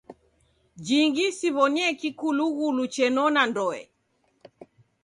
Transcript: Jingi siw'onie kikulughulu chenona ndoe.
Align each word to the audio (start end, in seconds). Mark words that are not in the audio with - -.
Jingi 0.85 1.25
siw'onie 1.37 1.87
kikulughulu 1.99 2.83
chenona 2.93 3.41
ndoe. 3.49 3.81